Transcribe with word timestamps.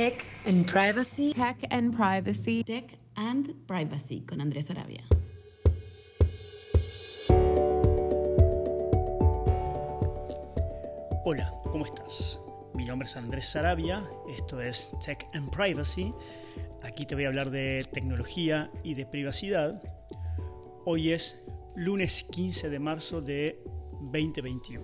Tech 0.00 0.26
and 0.46 0.64
Privacy. 0.64 1.34
Tech 1.34 1.58
and 1.70 1.94
Privacy. 1.94 2.64
Tech 2.64 2.98
and 3.16 3.52
Privacy 3.66 4.22
con 4.22 4.40
Andrés 4.40 4.70
Arabia. 4.70 5.02
Hola, 11.22 11.52
¿cómo 11.70 11.84
estás? 11.84 12.40
Mi 12.72 12.86
nombre 12.86 13.04
es 13.04 13.16
Andrés 13.18 13.44
Sarabia, 13.44 14.02
esto 14.30 14.62
es 14.62 14.92
Tech 15.04 15.28
and 15.34 15.54
Privacy. 15.54 16.14
Aquí 16.82 17.04
te 17.04 17.14
voy 17.14 17.24
a 17.24 17.28
hablar 17.28 17.50
de 17.50 17.86
tecnología 17.92 18.70
y 18.82 18.94
de 18.94 19.04
privacidad. 19.04 19.82
Hoy 20.86 21.12
es 21.12 21.44
lunes 21.76 22.24
15 22.24 22.70
de 22.70 22.78
marzo 22.78 23.20
de 23.20 23.62
2021. 24.00 24.82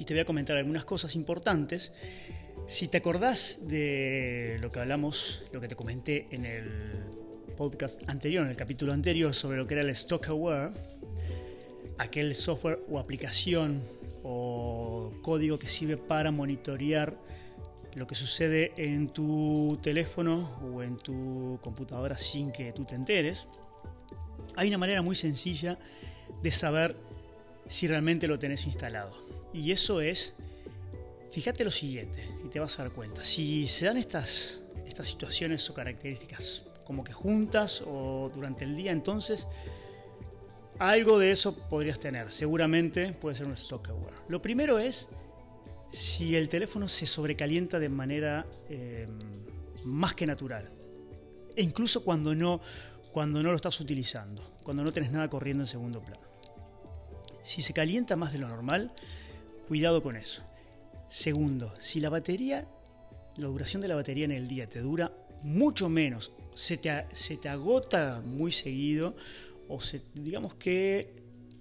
Y 0.00 0.04
te 0.04 0.14
voy 0.14 0.20
a 0.22 0.24
comentar 0.24 0.56
algunas 0.56 0.84
cosas 0.84 1.14
importantes. 1.14 1.92
Si 2.68 2.88
te 2.88 2.98
acordás 2.98 3.68
de 3.68 4.58
lo 4.60 4.72
que 4.72 4.80
hablamos, 4.80 5.48
lo 5.52 5.60
que 5.60 5.68
te 5.68 5.76
comenté 5.76 6.26
en 6.32 6.44
el 6.44 6.64
podcast 7.56 8.02
anterior, 8.08 8.44
en 8.44 8.50
el 8.50 8.56
capítulo 8.56 8.92
anterior, 8.92 9.32
sobre 9.34 9.56
lo 9.56 9.68
que 9.68 9.74
era 9.74 9.84
el 9.84 9.90
Stock 9.90 10.26
Aware, 10.26 10.72
aquel 11.98 12.34
software 12.34 12.80
o 12.90 12.98
aplicación 12.98 13.80
o 14.24 15.12
código 15.22 15.60
que 15.60 15.68
sirve 15.68 15.96
para 15.96 16.32
monitorear 16.32 17.16
lo 17.94 18.08
que 18.08 18.16
sucede 18.16 18.72
en 18.76 19.10
tu 19.10 19.78
teléfono 19.80 20.36
o 20.64 20.82
en 20.82 20.98
tu 20.98 21.60
computadora 21.62 22.18
sin 22.18 22.50
que 22.50 22.72
tú 22.72 22.84
te 22.84 22.96
enteres. 22.96 23.46
Hay 24.56 24.66
una 24.66 24.78
manera 24.78 25.02
muy 25.02 25.14
sencilla 25.14 25.78
de 26.42 26.50
saber 26.50 26.96
si 27.68 27.86
realmente 27.86 28.26
lo 28.26 28.40
tenés 28.40 28.66
instalado. 28.66 29.12
Y 29.54 29.70
eso 29.70 30.00
es, 30.00 30.34
fíjate 31.30 31.62
lo 31.62 31.70
siguiente, 31.70 32.24
te 32.56 32.60
vas 32.60 32.78
a 32.78 32.84
dar 32.84 32.92
cuenta. 32.92 33.22
Si 33.22 33.66
se 33.66 33.84
dan 33.84 33.98
estas, 33.98 34.62
estas 34.86 35.06
situaciones 35.06 35.68
o 35.68 35.74
características 35.74 36.64
como 36.84 37.04
que 37.04 37.12
juntas 37.12 37.84
o 37.86 38.30
durante 38.32 38.64
el 38.64 38.74
día, 38.74 38.92
entonces 38.92 39.46
algo 40.78 41.18
de 41.18 41.32
eso 41.32 41.54
podrías 41.68 42.00
tener. 42.00 42.32
Seguramente 42.32 43.12
puede 43.12 43.36
ser 43.36 43.44
un 43.44 43.52
stock 43.52 43.90
aware. 43.90 44.16
Lo 44.28 44.40
primero 44.40 44.78
es 44.78 45.10
si 45.90 46.34
el 46.34 46.48
teléfono 46.48 46.88
se 46.88 47.04
sobrecalienta 47.04 47.78
de 47.78 47.90
manera 47.90 48.46
eh, 48.70 49.06
más 49.84 50.14
que 50.14 50.24
natural. 50.24 50.72
E 51.54 51.62
incluso 51.62 52.04
cuando 52.04 52.34
no, 52.34 52.58
cuando 53.12 53.42
no 53.42 53.50
lo 53.50 53.56
estás 53.56 53.78
utilizando, 53.80 54.42
cuando 54.62 54.82
no 54.82 54.92
tenés 54.92 55.12
nada 55.12 55.28
corriendo 55.28 55.64
en 55.64 55.66
segundo 55.66 56.02
plano. 56.02 56.26
Si 57.42 57.60
se 57.60 57.74
calienta 57.74 58.16
más 58.16 58.32
de 58.32 58.38
lo 58.38 58.48
normal, 58.48 58.94
cuidado 59.68 60.02
con 60.02 60.16
eso. 60.16 60.42
Segundo, 61.08 61.72
si 61.78 62.00
la 62.00 62.10
batería, 62.10 62.68
la 63.36 63.46
duración 63.46 63.82
de 63.82 63.88
la 63.88 63.94
batería 63.94 64.24
en 64.24 64.32
el 64.32 64.48
día 64.48 64.68
te 64.68 64.80
dura 64.80 65.12
mucho 65.42 65.88
menos, 65.88 66.34
se 66.54 66.78
te, 66.78 67.06
se 67.12 67.36
te 67.36 67.48
agota 67.48 68.22
muy 68.24 68.50
seguido 68.50 69.14
o 69.68 69.78
digamos 70.14 70.54
que 70.54 71.14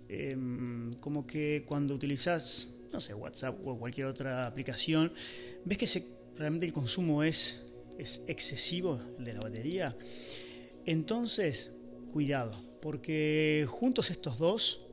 em, 0.08 0.94
como 0.94 1.26
que 1.28 1.64
cuando 1.68 1.94
utilizas, 1.94 2.76
no 2.92 3.00
sé, 3.02 3.14
WhatsApp 3.14 3.60
o 3.66 3.78
cualquier 3.78 4.08
otra 4.08 4.48
aplicación, 4.48 5.12
ves 5.66 5.78
que 5.78 6.04
realmente 6.38 6.66
el 6.66 6.74
consumo 6.74 7.24
es, 7.24 7.66
es 7.98 8.22
excesivo 8.28 9.00
de 9.20 9.34
la 9.34 9.40
batería. 9.42 9.96
Entonces, 10.86 11.72
cuidado, 12.12 12.52
porque 12.82 13.66
juntos 13.68 14.12
estos 14.12 14.38
dos, 14.38 14.88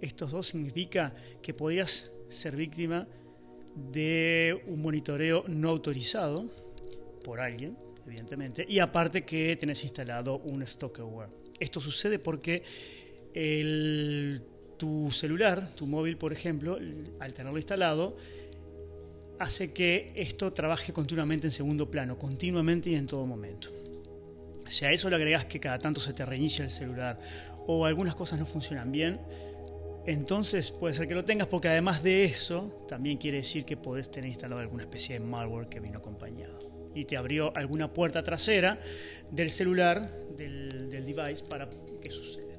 estos 0.00 0.32
dos 0.32 0.48
significa 0.48 1.14
que 1.42 1.54
podrías 1.54 2.12
ser 2.28 2.56
víctima 2.56 3.08
de 3.92 4.62
un 4.66 4.82
monitoreo 4.82 5.44
no 5.48 5.70
autorizado 5.70 6.44
por 7.24 7.40
alguien, 7.40 7.76
evidentemente, 8.06 8.64
y 8.68 8.78
aparte 8.78 9.24
que 9.24 9.56
tenés 9.56 9.82
instalado 9.84 10.38
un 10.38 10.62
stock 10.62 11.00
aware. 11.00 11.30
Esto 11.60 11.80
sucede 11.80 12.18
porque 12.18 12.62
tu 14.76 15.10
celular, 15.10 15.66
tu 15.76 15.86
móvil, 15.86 16.16
por 16.16 16.32
ejemplo, 16.32 16.78
al 17.20 17.34
tenerlo 17.34 17.58
instalado, 17.58 18.16
hace 19.38 19.72
que 19.72 20.12
esto 20.16 20.52
trabaje 20.52 20.92
continuamente 20.92 21.46
en 21.46 21.52
segundo 21.52 21.90
plano, 21.90 22.18
continuamente 22.18 22.90
y 22.90 22.94
en 22.94 23.06
todo 23.06 23.26
momento. 23.26 23.68
Si 24.66 24.84
a 24.84 24.92
eso 24.92 25.08
le 25.08 25.16
agregas 25.16 25.46
que 25.46 25.60
cada 25.60 25.78
tanto 25.78 26.00
se 26.00 26.12
te 26.12 26.24
reinicia 26.24 26.64
el 26.64 26.70
celular 26.70 27.18
o 27.66 27.86
algunas 27.86 28.14
cosas 28.14 28.38
no 28.38 28.46
funcionan 28.46 28.92
bien, 28.92 29.20
entonces 30.08 30.72
puede 30.72 30.94
ser 30.94 31.06
que 31.06 31.14
lo 31.14 31.22
tengas 31.22 31.48
porque 31.48 31.68
además 31.68 32.02
de 32.02 32.24
eso, 32.24 32.86
también 32.88 33.18
quiere 33.18 33.36
decir 33.36 33.66
que 33.66 33.76
podés 33.76 34.10
tener 34.10 34.30
instalado 34.30 34.62
alguna 34.62 34.84
especie 34.84 35.18
de 35.18 35.20
malware 35.20 35.68
que 35.68 35.80
vino 35.80 35.98
acompañado 35.98 36.58
y 36.94 37.04
te 37.04 37.18
abrió 37.18 37.54
alguna 37.54 37.92
puerta 37.92 38.22
trasera 38.22 38.78
del 39.30 39.50
celular, 39.50 40.00
del, 40.34 40.88
device, 40.88 41.44
para 41.44 41.68
que 42.00 42.10
suceda. 42.10 42.56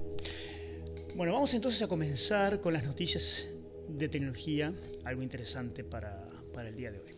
Bueno, 1.16 1.34
vamos 1.34 1.52
entonces 1.56 1.82
a 1.82 1.88
comenzar 1.88 2.62
con 2.62 2.72
las 2.72 2.84
noticias 2.84 3.56
de 3.88 4.08
tecnología, 4.08 4.72
algo 5.04 5.24
interesante 5.24 5.84
para, 5.84 6.24
para 6.54 6.70
el 6.70 6.76
día 6.76 6.92
de 6.92 7.00
hoy. 7.00 7.16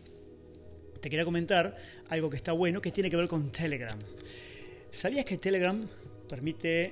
Te 0.98 1.10
quería 1.10 1.26
comentar 1.26 1.74
algo 2.08 2.30
que 2.30 2.36
está 2.36 2.52
bueno, 2.52 2.80
que 2.80 2.90
tiene 2.90 3.10
que 3.10 3.16
ver 3.16 3.28
con 3.28 3.52
Telegram. 3.52 3.98
¿Sabías 4.90 5.26
que 5.26 5.36
Telegram 5.36 5.78
permite 6.26 6.90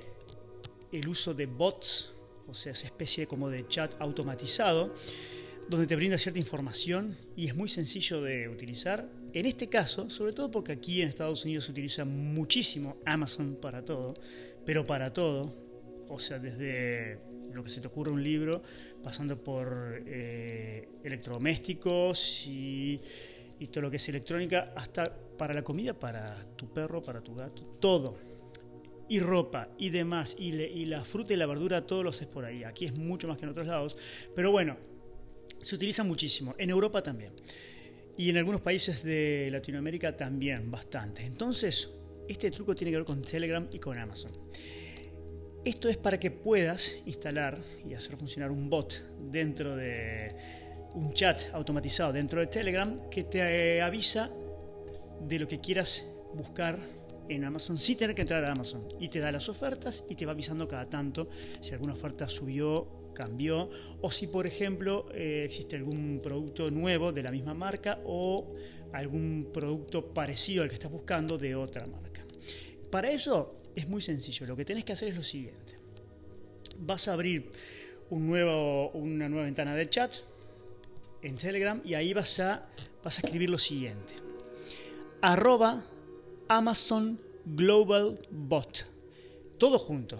el 0.91 1.07
uso 1.07 1.33
de 1.33 1.47
bots, 1.47 2.20
o 2.51 2.53
sea, 2.53 2.73
esa 2.73 2.85
especie 2.85 3.27
como 3.27 3.49
de 3.49 3.67
chat 3.67 3.95
automatizado, 3.99 4.93
donde 5.69 5.87
te 5.87 5.95
brinda 5.95 6.17
cierta 6.17 6.37
información 6.37 7.15
y 7.35 7.45
es 7.45 7.55
muy 7.55 7.69
sencillo 7.69 8.21
de 8.21 8.49
utilizar 8.49 9.09
en 9.33 9.45
este 9.45 9.69
caso, 9.69 10.09
sobre 10.09 10.33
todo 10.33 10.51
porque 10.51 10.73
aquí 10.73 11.01
en 11.01 11.07
Estados 11.07 11.45
Unidos 11.45 11.65
se 11.65 11.71
utiliza 11.71 12.03
muchísimo 12.03 12.97
Amazon 13.05 13.57
para 13.61 13.85
todo, 13.85 14.13
pero 14.65 14.85
para 14.85 15.13
todo, 15.13 15.53
o 16.09 16.19
sea, 16.19 16.37
desde 16.39 17.17
lo 17.53 17.63
que 17.63 17.69
se 17.69 17.79
te 17.79 17.87
ocurre 17.87 18.11
un 18.11 18.21
libro, 18.21 18.61
pasando 19.01 19.41
por 19.41 20.03
eh, 20.05 20.89
electrodomésticos 21.03 22.45
y, 22.47 22.99
todo 23.71 23.83
lo 23.83 23.91
que 23.91 23.97
es 23.97 24.09
electrónica, 24.09 24.73
hasta 24.75 25.15
para 25.37 25.53
la 25.53 25.63
comida, 25.63 25.97
para 25.97 26.35
tu 26.57 26.73
perro, 26.73 27.01
para 27.01 27.21
tu 27.21 27.35
gato, 27.35 27.61
todo. 27.79 28.17
Y 29.11 29.19
ropa 29.19 29.67
y 29.77 29.89
demás, 29.89 30.37
y, 30.39 30.53
y 30.55 30.85
la 30.85 31.03
fruta 31.03 31.33
y 31.33 31.37
la 31.37 31.45
verdura, 31.45 31.85
todos 31.85 32.03
los 32.03 32.21
es 32.21 32.27
por 32.27 32.45
ahí. 32.45 32.63
Aquí 32.63 32.85
es 32.85 32.97
mucho 32.97 33.27
más 33.27 33.37
que 33.37 33.43
en 33.43 33.49
otros 33.49 33.67
lados, 33.67 33.97
pero 34.33 34.51
bueno, 34.51 34.77
se 35.59 35.75
utiliza 35.75 36.05
muchísimo. 36.05 36.55
En 36.57 36.69
Europa 36.69 37.03
también. 37.03 37.33
Y 38.17 38.29
en 38.29 38.37
algunos 38.37 38.61
países 38.61 39.03
de 39.03 39.49
Latinoamérica 39.51 40.15
también, 40.15 40.71
bastante. 40.71 41.25
Entonces, 41.25 41.89
este 42.29 42.51
truco 42.51 42.73
tiene 42.73 42.91
que 42.91 42.97
ver 42.97 43.05
con 43.05 43.21
Telegram 43.21 43.67
y 43.71 43.79
con 43.79 43.97
Amazon. 43.97 44.31
Esto 45.65 45.89
es 45.89 45.97
para 45.97 46.17
que 46.17 46.31
puedas 46.31 47.03
instalar 47.05 47.59
y 47.87 47.93
hacer 47.93 48.15
funcionar 48.15 48.49
un 48.49 48.69
bot 48.69 48.93
dentro 49.29 49.75
de 49.75 50.33
un 50.93 51.13
chat 51.13 51.41
automatizado 51.53 52.13
dentro 52.13 52.39
de 52.39 52.47
Telegram 52.47 53.09
que 53.09 53.23
te 53.23 53.81
avisa 53.81 54.29
de 55.21 55.39
lo 55.39 55.47
que 55.47 55.59
quieras 55.59 56.11
buscar 56.33 56.79
en 57.35 57.43
Amazon 57.45 57.77
sin 57.77 57.97
tener 57.97 58.15
que 58.15 58.21
entrar 58.21 58.43
a 58.45 58.51
Amazon 58.51 58.87
y 58.99 59.09
te 59.09 59.19
da 59.19 59.31
las 59.31 59.49
ofertas 59.49 60.05
y 60.09 60.15
te 60.15 60.25
va 60.25 60.33
avisando 60.33 60.67
cada 60.67 60.87
tanto 60.87 61.29
si 61.59 61.73
alguna 61.73 61.93
oferta 61.93 62.27
subió 62.27 63.01
cambió, 63.13 63.69
o 64.01 64.11
si 64.11 64.27
por 64.27 64.47
ejemplo 64.47 65.05
eh, 65.13 65.43
existe 65.45 65.75
algún 65.75 66.19
producto 66.23 66.71
nuevo 66.71 67.11
de 67.11 67.23
la 67.23 67.31
misma 67.31 67.53
marca 67.53 67.99
o 68.05 68.53
algún 68.93 69.49
producto 69.53 70.13
parecido 70.13 70.63
al 70.63 70.69
que 70.69 70.75
estás 70.75 70.91
buscando 70.91 71.37
de 71.37 71.55
otra 71.55 71.85
marca. 71.85 72.21
Para 72.89 73.11
eso 73.11 73.55
es 73.75 73.87
muy 73.87 74.01
sencillo, 74.01 74.45
lo 74.47 74.55
que 74.55 74.65
tenés 74.65 74.85
que 74.85 74.93
hacer 74.93 75.09
es 75.09 75.15
lo 75.15 75.23
siguiente. 75.23 75.77
Vas 76.79 77.07
a 77.07 77.13
abrir 77.13 77.51
un 78.09 78.27
nuevo, 78.27 78.89
una 78.91 79.29
nueva 79.29 79.45
ventana 79.45 79.75
de 79.75 79.87
chat 79.87 80.13
en 81.21 81.37
Telegram 81.37 81.81
y 81.85 81.93
ahí 81.93 82.13
vas 82.13 82.39
a, 82.39 82.67
vas 83.03 83.19
a 83.19 83.21
escribir 83.21 83.49
lo 83.49 83.57
siguiente. 83.57 84.13
Arroba 85.21 85.81
Amazon 86.51 87.17
Global 87.45 88.19
Bot. 88.29 88.85
Todo 89.57 89.79
junto. 89.79 90.19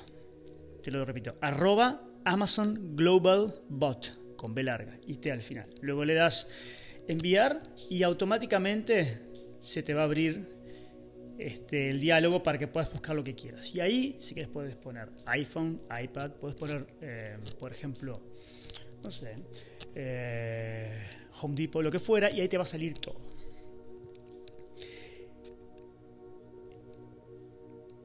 Te 0.81 0.89
lo 0.89 1.03
repito. 1.03 1.35
Arroba 1.41 2.01
Amazon 2.23 2.95
Global 2.95 3.53
Bot 3.67 4.37
con 4.37 4.55
B 4.55 4.63
larga 4.63 4.97
y 5.05 5.15
T 5.15 5.29
al 5.29 5.41
final. 5.41 5.69
Luego 5.81 6.05
le 6.05 6.13
das 6.13 6.47
enviar 7.09 7.61
y 7.89 8.03
automáticamente 8.03 9.05
se 9.59 9.83
te 9.83 9.93
va 9.93 10.03
a 10.03 10.05
abrir 10.05 10.47
este, 11.37 11.89
el 11.89 11.99
diálogo 11.99 12.41
para 12.41 12.57
que 12.57 12.69
puedas 12.69 12.89
buscar 12.93 13.13
lo 13.13 13.25
que 13.25 13.35
quieras. 13.35 13.75
Y 13.75 13.81
ahí, 13.81 14.15
si 14.17 14.33
quieres, 14.33 14.49
puedes 14.53 14.77
poner 14.77 15.09
iPhone, 15.25 15.81
iPad, 16.01 16.31
puedes 16.39 16.55
poner, 16.55 16.87
eh, 17.01 17.37
por 17.59 17.73
ejemplo, 17.73 18.21
no 19.03 19.11
sé, 19.11 19.35
eh, 19.95 20.97
Home 21.41 21.55
Depot, 21.55 21.83
lo 21.83 21.91
que 21.91 21.99
fuera, 21.99 22.31
y 22.31 22.39
ahí 22.39 22.47
te 22.47 22.55
va 22.55 22.63
a 22.63 22.67
salir 22.67 22.93
todo. 22.93 23.30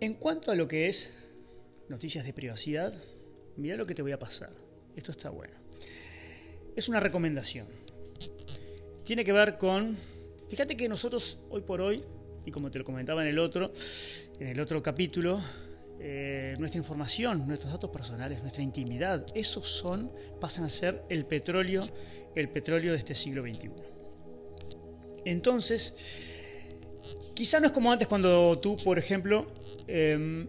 En 0.06 0.14
cuanto 0.14 0.52
a 0.52 0.54
lo 0.54 0.68
que 0.68 0.86
es 0.86 1.16
noticias 1.88 2.24
de 2.24 2.32
privacidad, 2.32 2.94
mira 3.56 3.74
lo 3.74 3.88
que 3.88 3.94
te 3.96 4.02
voy 4.02 4.12
a 4.12 4.20
pasar. 4.20 4.52
Esto 4.94 5.10
está 5.10 5.30
bueno. 5.30 5.56
Es 6.76 6.88
una 6.88 7.00
recomendación. 7.00 7.66
Tiene 9.02 9.24
que 9.24 9.32
ver 9.32 9.58
con 9.58 9.96
Fíjate 10.48 10.76
que 10.76 10.88
nosotros 10.88 11.40
hoy 11.50 11.62
por 11.62 11.80
hoy, 11.80 12.04
y 12.44 12.52
como 12.52 12.70
te 12.70 12.78
lo 12.78 12.84
comentaba 12.84 13.22
en 13.22 13.26
el 13.26 13.40
otro, 13.40 13.72
en 14.38 14.46
el 14.46 14.60
otro 14.60 14.80
capítulo, 14.80 15.40
eh, 15.98 16.54
nuestra 16.60 16.78
información, 16.78 17.44
nuestros 17.44 17.72
datos 17.72 17.90
personales, 17.90 18.42
nuestra 18.42 18.62
intimidad, 18.62 19.26
esos 19.34 19.66
son, 19.66 20.12
pasan 20.40 20.66
a 20.66 20.70
ser 20.70 21.02
el 21.08 21.26
petróleo, 21.26 21.84
el 22.36 22.48
petróleo 22.48 22.92
de 22.92 22.98
este 22.98 23.16
siglo 23.16 23.42
XXI. 23.42 23.70
Entonces, 25.24 26.35
quizá 27.36 27.60
no 27.60 27.66
es 27.66 27.72
como 27.72 27.92
antes 27.92 28.08
cuando 28.08 28.58
tú, 28.58 28.76
por 28.78 28.98
ejemplo, 28.98 29.46
em, 29.86 30.48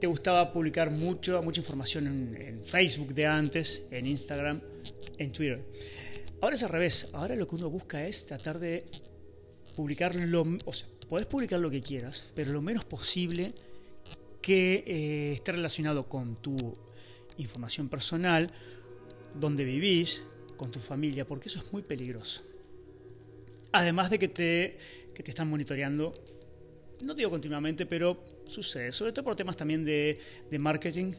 te 0.00 0.06
gustaba 0.08 0.52
publicar 0.52 0.90
mucho, 0.90 1.40
mucha 1.42 1.60
información 1.60 2.36
en, 2.36 2.64
Facebook 2.64 3.14
de 3.14 3.26
antes, 3.26 3.84
en 3.90 4.06
Instagram, 4.06 4.60
en 5.18 5.32
Twitter. 5.32 5.64
Ahora 6.42 6.56
es 6.56 6.62
al 6.62 6.70
revés. 6.70 7.08
Ahora 7.12 7.36
lo 7.36 7.46
que 7.46 7.54
uno 7.54 7.70
busca 7.70 8.06
es 8.06 8.26
tratar 8.26 8.58
de 8.58 8.84
publicar 9.74 10.14
lo... 10.16 10.44
O 10.64 10.72
sea, 10.72 10.88
puedes 11.08 11.26
publicar 11.26 11.60
lo 11.60 11.70
que 11.70 11.80
quieras, 11.80 12.24
pero 12.34 12.52
lo 12.52 12.60
menos 12.60 12.84
posible 12.84 13.54
que 14.42 14.84
eh, 14.86 15.32
esté 15.32 15.52
relacionado 15.52 16.08
con 16.08 16.36
tu 16.36 16.56
información 17.36 17.88
personal, 17.88 18.50
donde 19.34 19.64
vivís, 19.64 20.24
con 20.56 20.72
tu 20.72 20.80
familia, 20.80 21.24
porque 21.26 21.48
eso 21.48 21.60
es 21.60 21.72
muy 21.72 21.82
peligroso. 21.82 22.42
Además 23.72 24.10
de 24.10 24.18
que 24.18 24.28
te, 24.28 24.76
que 25.20 25.24
te 25.24 25.32
están 25.32 25.50
monitoreando, 25.50 26.14
no 27.02 27.12
digo 27.12 27.28
continuamente, 27.28 27.84
pero 27.84 28.16
sucede, 28.46 28.90
sobre 28.90 29.12
todo 29.12 29.22
por 29.22 29.36
temas 29.36 29.54
también 29.54 29.84
de, 29.84 30.18
marketing 30.58 31.12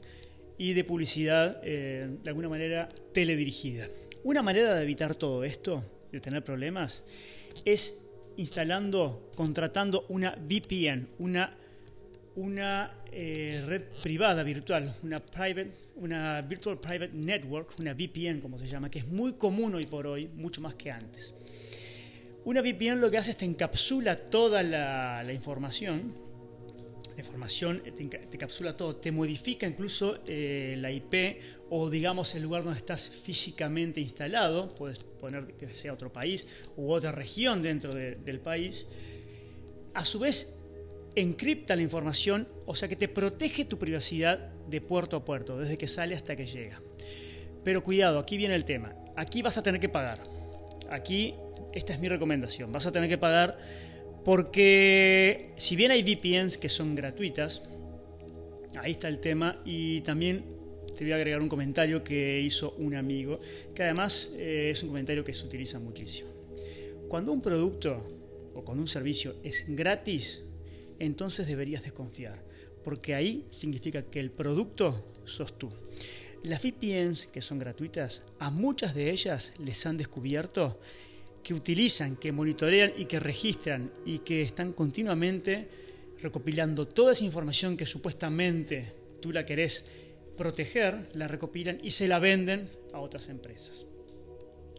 y 0.57 0.73
de 0.73 0.83
publicidad, 0.83 1.61
eh, 1.63 2.09
de 2.23 2.29
alguna 2.29 2.49
manera 2.49 2.89
teledirigida. 3.13 3.85
Una 4.23 4.41
manera 4.41 4.73
de 4.73 4.81
evitar 4.81 5.13
todo 5.13 5.43
esto, 5.43 5.83
de 6.11 6.19
tener 6.19 6.43
problemas, 6.43 7.03
es 7.63 8.07
instalando, 8.37 9.29
contratando 9.35 10.07
una 10.09 10.31
VPN, 10.31 11.07
una, 11.19 11.55
una 12.35 12.97
eh, 13.11 13.63
red 13.67 13.83
privada 14.01 14.41
virtual, 14.41 14.91
una, 15.03 15.19
private, 15.19 15.69
una 15.97 16.41
Virtual 16.41 16.79
Private 16.79 17.11
Network, 17.13 17.79
una 17.79 17.93
VPN 17.93 18.41
como 18.41 18.57
se 18.57 18.67
llama, 18.67 18.89
que 18.89 18.97
es 18.97 19.07
muy 19.09 19.33
común 19.33 19.75
hoy 19.75 19.85
por 19.85 20.07
hoy, 20.07 20.27
mucho 20.27 20.59
más 20.61 20.73
que 20.73 20.89
antes. 20.89 21.35
Una 22.43 22.61
VPN 22.61 22.99
lo 22.99 23.11
que 23.11 23.17
hace 23.17 23.31
es 23.31 23.37
te 23.37 23.45
encapsula 23.45 24.15
toda 24.15 24.63
la, 24.63 25.23
información, 25.31 26.11
la 27.15 27.19
información 27.19 27.81
te, 27.83 27.91
te, 27.91 28.35
encapsula 28.35 28.75
todo, 28.75 28.95
te 28.95 29.11
modifica 29.11 29.67
incluso 29.67 30.17
eh, 30.25 30.75
la 30.79 30.91
IP 30.91 31.39
o 31.69 31.89
digamos 31.89 32.33
el 32.33 32.41
lugar 32.41 32.63
donde 32.63 32.79
estás 32.79 33.09
físicamente 33.09 34.01
instalado, 34.01 34.73
puedes 34.73 34.99
poner 34.99 35.53
que 35.53 35.67
sea 35.67 35.93
otro 35.93 36.11
país 36.11 36.47
u 36.77 36.91
otra 36.91 37.11
región 37.11 37.61
dentro 37.61 37.93
de, 37.93 38.15
del 38.15 38.39
país. 38.39 38.87
A 39.93 40.03
su 40.03 40.19
vez, 40.19 40.61
encripta 41.15 41.75
la 41.75 41.81
información, 41.81 42.47
o 42.65 42.75
sea 42.75 42.87
que 42.87 42.95
te 42.95 43.07
protege 43.07 43.65
tu 43.65 43.77
privacidad 43.77 44.51
de 44.67 44.81
puerto 44.81 45.17
a 45.17 45.25
puerto, 45.25 45.59
desde 45.59 45.77
que 45.77 45.87
sale 45.87 46.15
hasta 46.15 46.35
que 46.35 46.47
llega. 46.47 46.81
Pero 47.63 47.83
cuidado, 47.83 48.19
aquí 48.19 48.37
viene 48.37 48.55
el 48.55 48.65
tema. 48.65 48.95
Aquí 49.15 49.41
vas 49.41 49.57
a 49.57 49.63
tener 49.63 49.79
que 49.79 49.89
pagar. 49.89 50.19
Aquí, 50.89 51.35
esta 51.73 51.93
es 51.93 51.99
mi 51.99 52.09
recomendación. 52.09 52.71
Vas 52.71 52.85
a 52.85 52.91
tener 52.91 53.09
que 53.09 53.17
pagar 53.17 53.57
porque 54.23 55.53
si 55.57 55.75
bien 55.75 55.91
hay 55.91 56.03
VPNs 56.03 56.57
que 56.57 56.69
son 56.69 56.95
gratuitas, 56.95 57.63
ahí 58.79 58.91
está 58.91 59.07
el 59.07 59.19
tema 59.19 59.59
y 59.65 60.01
también 60.01 60.43
te 60.95 61.03
voy 61.03 61.13
a 61.13 61.15
agregar 61.15 61.41
un 61.41 61.49
comentario 61.49 62.03
que 62.03 62.41
hizo 62.41 62.75
un 62.77 62.95
amigo, 62.95 63.39
que 63.73 63.83
además 63.83 64.31
eh, 64.35 64.69
es 64.71 64.83
un 64.83 64.89
comentario 64.89 65.23
que 65.23 65.33
se 65.33 65.45
utiliza 65.45 65.79
muchísimo. 65.79 66.29
Cuando 67.07 67.31
un 67.31 67.41
producto 67.41 67.99
o 68.53 68.63
cuando 68.63 68.83
un 68.83 68.87
servicio 68.87 69.35
es 69.43 69.65
gratis, 69.75 70.43
entonces 70.99 71.47
deberías 71.47 71.83
desconfiar, 71.83 72.43
porque 72.83 73.15
ahí 73.15 73.45
significa 73.49 74.03
que 74.03 74.19
el 74.19 74.29
producto 74.29 74.93
sos 75.25 75.57
tú. 75.57 75.71
Las 76.43 76.61
VPNs 76.63 77.27
que 77.27 77.41
son 77.41 77.59
gratuitas, 77.59 78.21
a 78.39 78.49
muchas 78.49 78.93
de 78.93 79.11
ellas 79.11 79.53
les 79.59 79.85
han 79.85 79.97
descubierto 79.97 80.79
que 81.43 81.53
utilizan, 81.53 82.15
que 82.15 82.31
monitorean 82.31 82.93
y 82.97 83.05
que 83.05 83.19
registran 83.19 83.91
y 84.05 84.19
que 84.19 84.41
están 84.41 84.73
continuamente 84.73 85.67
recopilando 86.21 86.87
toda 86.87 87.13
esa 87.13 87.23
información 87.23 87.77
que 87.77 87.85
supuestamente 87.85 88.85
tú 89.21 89.31
la 89.31 89.45
querés 89.45 89.85
proteger, 90.37 91.09
la 91.13 91.27
recopilan 91.27 91.79
y 91.83 91.91
se 91.91 92.07
la 92.07 92.19
venden 92.19 92.67
a 92.93 92.99
otras 92.99 93.29
empresas. 93.29 93.85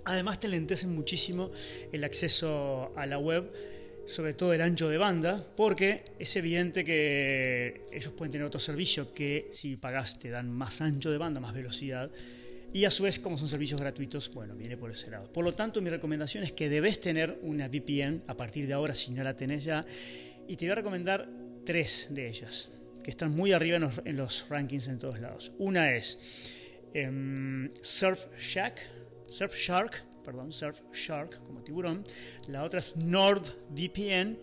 Además 0.04 0.40
te 0.40 0.48
lentecen 0.48 0.94
muchísimo 0.94 1.50
el 1.92 2.02
acceso 2.04 2.92
a 2.96 3.06
la 3.06 3.18
web, 3.18 3.50
sobre 4.06 4.34
todo 4.34 4.52
el 4.52 4.60
ancho 4.60 4.88
de 4.88 4.98
banda, 4.98 5.44
porque 5.56 6.02
es 6.18 6.34
evidente 6.34 6.84
que 6.84 7.82
ellos 7.92 8.12
pueden 8.12 8.32
tener 8.32 8.46
otro 8.46 8.58
servicio 8.58 9.14
que 9.14 9.48
si 9.52 9.76
pagaste 9.76 10.30
dan 10.30 10.50
más 10.50 10.80
ancho 10.80 11.10
de 11.10 11.18
banda, 11.18 11.40
más 11.40 11.54
velocidad 11.54 12.10
y 12.72 12.86
a 12.86 12.90
su 12.90 13.02
vez, 13.02 13.18
como 13.18 13.36
son 13.36 13.48
servicios 13.48 13.80
gratuitos, 13.80 14.32
bueno, 14.32 14.54
viene 14.54 14.76
por 14.76 14.90
ese 14.90 15.10
lado. 15.10 15.30
Por 15.30 15.44
lo 15.44 15.52
tanto, 15.52 15.82
mi 15.82 15.90
recomendación 15.90 16.42
es 16.42 16.52
que 16.52 16.70
debes 16.70 17.00
tener 17.00 17.38
una 17.42 17.68
VPN 17.68 18.22
a 18.26 18.36
partir 18.36 18.66
de 18.66 18.72
ahora, 18.72 18.94
si 18.94 19.12
no 19.12 19.22
la 19.22 19.36
tenés 19.36 19.64
ya. 19.64 19.84
Y 20.48 20.56
te 20.56 20.64
voy 20.64 20.72
a 20.72 20.76
recomendar 20.76 21.28
tres 21.66 22.08
de 22.10 22.28
ellas, 22.28 22.70
que 23.04 23.10
están 23.10 23.36
muy 23.36 23.52
arriba 23.52 23.78
en 24.04 24.16
los, 24.16 24.48
rankings 24.48 24.88
en 24.88 24.98
todos 24.98 25.20
lados. 25.20 25.52
Una 25.58 25.92
es 25.92 26.78
um, 26.94 27.68
Surfshark, 27.82 28.74
Surfshark, 29.26 30.22
perdón, 30.24 30.50
Surfshark, 30.50 31.44
como 31.44 31.62
tiburón. 31.62 32.02
La 32.48 32.64
otra 32.64 32.80
es 32.80 32.96
NordVPN. 32.96 34.38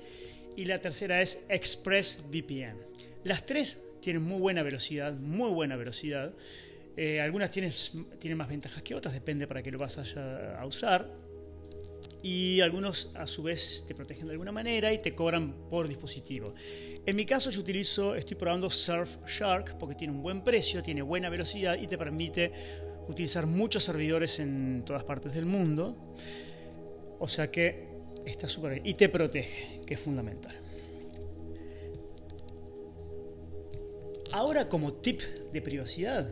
Y 0.55 0.65
la 0.65 0.77
tercera 0.77 1.21
es 1.21 1.39
ExpressVPN. 1.47 2.75
Las 3.23 3.45
tres 3.45 3.81
tienen 4.01 4.23
muy 4.23 4.39
buena 4.39 4.61
velocidad, 4.61 5.13
muy 5.17 5.51
buena 5.51 5.77
velocidad. 5.77 6.33
Eh, 6.97 7.21
algunas 7.21 7.51
tienen, 7.51 7.71
más 8.37 8.49
ventajas 8.49 8.83
que 8.83 8.95
otras, 8.95 9.13
depende 9.13 9.47
para 9.47 9.63
qué 9.63 9.71
lo 9.71 9.77
vas 9.77 9.97
a, 9.97 10.59
a 10.59 10.65
usar. 10.65 11.09
Y 12.21 12.59
algunos 12.59 13.11
a 13.15 13.25
su 13.25 13.43
vez 13.43 13.85
te 13.87 13.95
protegen 13.95 14.25
de 14.25 14.33
alguna 14.33 14.51
manera 14.51 14.91
y 14.91 14.97
te 14.97 15.15
cobran 15.15 15.69
por 15.69 15.87
dispositivo. 15.87 16.53
En 17.05 17.15
mi 17.15 17.25
caso 17.25 17.49
yo 17.49 17.61
utilizo, 17.61 18.15
estoy 18.15 18.35
probando 18.35 18.69
Surfshark 18.69 19.77
porque 19.77 19.95
tiene 19.95 20.13
un 20.13 20.21
buen 20.21 20.43
precio, 20.43 20.83
tiene 20.83 21.01
buena 21.01 21.29
velocidad 21.29 21.77
y 21.79 21.87
te 21.87 21.97
permite 21.97 22.51
utilizar 23.07 23.45
muchos 23.47 23.83
servidores 23.83 24.39
en 24.39 24.83
todas 24.85 25.03
partes 25.05 25.33
del 25.33 25.45
mundo. 25.45 26.13
O 27.19 27.27
sea 27.27 27.49
que 27.49 27.87
está 28.25 28.47
súper 28.47 28.73
bien. 28.73 28.85
Y 28.85 28.93
te 28.93 29.09
protege, 29.09 29.85
que 29.85 29.93
es 29.93 29.99
fundamental. 29.99 30.55
Ahora 34.31 34.69
como 34.69 34.93
tip 34.93 35.21
de 35.21 35.61
privacidad, 35.61 36.27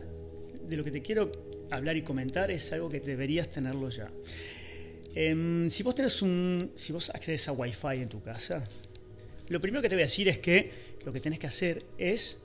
de 0.68 0.76
lo 0.76 0.84
que 0.84 0.90
te 0.90 1.02
quiero 1.02 1.30
hablar 1.70 1.96
y 1.96 2.02
comentar 2.02 2.50
es 2.50 2.72
algo 2.72 2.88
que 2.88 3.00
deberías 3.00 3.48
tenerlo 3.48 3.88
ya. 3.88 4.10
Em, 5.14 5.68
si 5.70 5.82
vos 5.82 5.94
tenés 5.94 6.22
un, 6.22 6.72
si 6.76 6.92
vos 6.92 7.10
accedes 7.10 7.48
a 7.48 7.52
Wi-Fi 7.52 8.02
en 8.02 8.08
tu 8.08 8.22
casa, 8.22 8.62
lo 9.48 9.60
primero 9.60 9.82
que 9.82 9.88
te 9.88 9.94
voy 9.94 10.02
a 10.02 10.06
decir 10.06 10.28
es 10.28 10.38
que 10.38 10.70
lo 11.04 11.12
que 11.12 11.20
tenés 11.20 11.38
que 11.38 11.46
hacer 11.46 11.82
es 11.96 12.40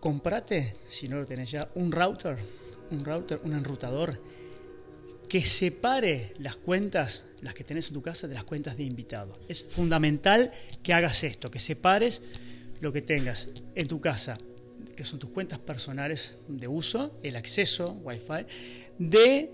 comprate, 0.00 0.74
si 0.88 1.08
no 1.08 1.16
lo 1.16 1.26
tenés 1.26 1.50
ya, 1.50 1.68
un 1.76 1.92
router, 1.92 2.36
un 2.90 3.04
router, 3.04 3.40
un 3.44 3.52
enrutador 3.52 4.20
que 5.28 5.40
separe 5.40 6.34
las 6.40 6.56
cuentas, 6.56 7.24
las 7.40 7.54
que 7.54 7.64
tenés 7.64 7.88
en 7.88 7.94
tu 7.94 8.02
casa, 8.02 8.28
de 8.28 8.34
las 8.34 8.44
cuentas 8.44 8.76
de 8.76 8.82
invitados. 8.82 9.38
Es 9.48 9.64
fundamental 9.64 10.50
que 10.82 10.92
hagas 10.92 11.22
esto, 11.22 11.50
que 11.50 11.60
separes 11.60 12.20
lo 12.80 12.92
que 12.92 13.00
tengas 13.00 13.48
en 13.76 13.86
tu 13.88 14.00
casa 14.00 14.36
que 14.96 15.04
son 15.04 15.18
tus 15.18 15.30
cuentas 15.30 15.58
personales 15.58 16.38
de 16.48 16.68
uso, 16.68 17.18
el 17.22 17.36
acceso 17.36 17.92
Wi-Fi, 18.04 18.46
de 18.98 19.50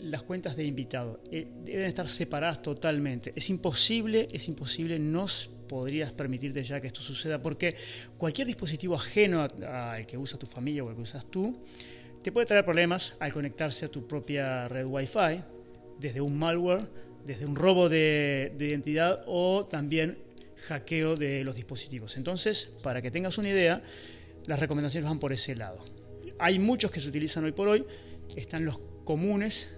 las 0.00 0.22
cuentas 0.22 0.56
de 0.56 0.64
invitado. 0.64 1.20
Eh, 1.30 1.46
deben 1.64 1.86
estar 1.86 2.08
separadas 2.08 2.62
totalmente. 2.62 3.32
Es 3.36 3.50
imposible, 3.50 4.28
es 4.32 4.48
imposible, 4.48 4.98
no 4.98 5.26
podrías 5.68 6.12
permitirte 6.12 6.64
ya 6.64 6.80
que 6.80 6.88
esto 6.88 7.00
suceda 7.00 7.40
porque 7.40 7.74
cualquier 8.18 8.46
dispositivo 8.46 8.94
ajeno 8.94 9.46
al 9.66 10.06
que 10.06 10.18
usa 10.18 10.38
tu 10.38 10.46
familia 10.46 10.82
o 10.82 10.88
al 10.88 10.96
que 10.96 11.02
usas 11.02 11.30
tú, 11.30 11.62
te 12.22 12.32
puede 12.32 12.46
traer 12.46 12.64
problemas 12.64 13.16
al 13.20 13.32
conectarse 13.32 13.86
a 13.86 13.88
tu 13.88 14.06
propia 14.06 14.68
red 14.68 14.84
Wi-Fi, 14.84 15.42
desde 15.98 16.20
un 16.20 16.38
malware, 16.38 16.88
desde 17.24 17.46
un 17.46 17.54
robo 17.54 17.88
de, 17.88 18.52
de 18.56 18.66
identidad 18.66 19.22
o 19.26 19.64
también 19.64 20.18
hackeo 20.68 21.16
de 21.16 21.44
los 21.44 21.56
dispositivos. 21.56 22.16
Entonces, 22.16 22.70
para 22.82 23.00
que 23.00 23.10
tengas 23.10 23.38
una 23.38 23.48
idea, 23.48 23.82
las 24.46 24.58
recomendaciones 24.58 25.08
van 25.08 25.18
por 25.18 25.32
ese 25.32 25.54
lado. 25.54 25.78
Hay 26.38 26.58
muchos 26.58 26.90
que 26.90 27.00
se 27.00 27.08
utilizan 27.08 27.44
hoy 27.44 27.52
por 27.52 27.68
hoy, 27.68 27.84
están 28.36 28.64
los 28.64 28.80
comunes, 29.04 29.76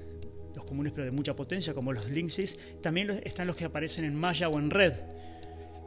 los 0.55 0.65
comunes 0.65 0.93
pero 0.93 1.05
de 1.05 1.11
mucha 1.11 1.35
potencia, 1.35 1.75
como 1.75 1.93
los 1.93 2.11
Linksys, 2.11 2.81
también 2.81 3.11
están 3.25 3.47
los 3.47 3.57
que 3.57 3.65
aparecen 3.65 4.05
en 4.05 4.15
Maya 4.15 4.49
o 4.49 4.59
en 4.59 4.71
Red, 4.71 4.93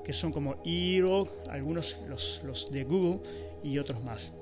que 0.03 0.13
son 0.13 0.31
como 0.31 0.61
Eero, 0.65 1.27
algunos 1.49 1.97
los 2.07 2.71
de 2.71 2.83
Google 2.83 3.21
y 3.63 3.77
otros 3.77 4.03
más. 4.03 4.33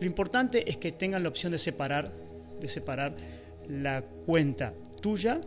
Lo 0.00 0.06
importante 0.06 0.68
es 0.68 0.76
que 0.76 0.92
tengan 0.92 1.22
la 1.22 1.28
opción 1.28 1.52
de 1.52 1.58
separar, 1.58 2.12
de 2.60 2.68
separar 2.68 3.14
la 3.68 4.02
cuenta 4.02 4.74
tuya 5.00 5.40